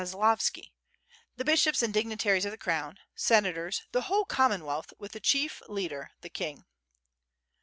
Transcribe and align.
slavski, 0.03 0.71
the 1.35 1.45
bishops 1.45 1.83
and 1.83 1.93
dignitaries 1.93 2.43
of 2.43 2.49
the 2.49 2.57
Crown— 2.57 2.97
sena 3.27 3.53
tors— 3.53 3.83
the 3.91 4.01
whole 4.01 4.25
Commonwealth 4.25 4.91
with 4.97 5.11
the 5.11 5.19
chief 5.19 5.61
leader, 5.69 6.09
the 6.21 6.29
King. 6.31 6.65